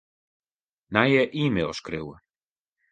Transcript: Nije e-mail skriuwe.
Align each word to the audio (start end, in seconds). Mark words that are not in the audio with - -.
Nije 0.93 1.23
e-mail 1.41 1.71
skriuwe. 1.79 2.15